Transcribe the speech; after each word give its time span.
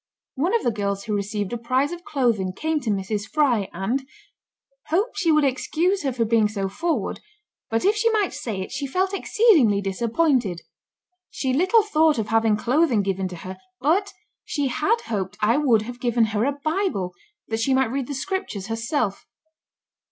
One 0.33 0.55
of 0.55 0.63
the 0.63 0.71
girls 0.71 1.03
who 1.03 1.13
received 1.13 1.53
a 1.53 1.59
prize 1.59 1.91
of 1.91 2.03
clothing 2.03 2.53
came 2.53 2.79
to 2.79 2.89
Mrs. 2.89 3.27
Fry, 3.29 3.69
and 3.71 4.07
"hoped 4.87 5.19
she 5.19 5.31
would 5.31 5.43
excuse 5.43 6.01
her 6.01 6.11
for 6.11 6.25
being 6.25 6.47
so 6.47 6.67
forward, 6.67 7.19
but 7.69 7.85
if 7.85 7.95
she 7.97 8.09
might 8.09 8.33
say 8.33 8.61
it, 8.61 8.71
she 8.71 8.87
felt 8.87 9.13
exceedingly 9.13 9.79
disappointed; 9.79 10.61
she 11.29 11.53
little 11.53 11.83
thought 11.83 12.17
of 12.17 12.29
having 12.29 12.57
clothing 12.57 13.03
given 13.03 13.27
to 13.27 13.35
her, 13.35 13.59
but 13.79 14.11
she 14.43 14.69
had 14.69 15.01
hoped 15.01 15.37
I 15.39 15.57
would 15.57 15.83
have 15.83 15.99
given 15.99 16.23
her 16.33 16.45
a 16.45 16.53
Bible, 16.63 17.13
that 17.49 17.59
she 17.59 17.75
might 17.75 17.91
read 17.91 18.07
the 18.07 18.15
Scriptures 18.15 18.69
herself." 18.69 19.27